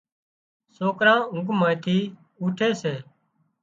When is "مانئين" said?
1.59-1.81